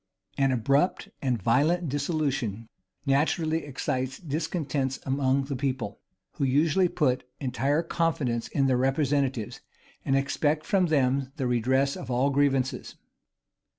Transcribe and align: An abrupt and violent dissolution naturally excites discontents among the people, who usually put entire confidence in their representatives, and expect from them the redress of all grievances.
An 0.35 0.51
abrupt 0.51 1.09
and 1.21 1.39
violent 1.39 1.87
dissolution 1.87 2.69
naturally 3.05 3.63
excites 3.65 4.17
discontents 4.17 4.97
among 5.05 5.43
the 5.43 5.55
people, 5.55 5.99
who 6.37 6.43
usually 6.43 6.87
put 6.87 7.23
entire 7.39 7.83
confidence 7.83 8.47
in 8.47 8.65
their 8.65 8.77
representatives, 8.77 9.61
and 10.03 10.15
expect 10.15 10.65
from 10.65 10.87
them 10.87 11.31
the 11.35 11.45
redress 11.45 11.95
of 11.95 12.09
all 12.09 12.31
grievances. 12.31 12.95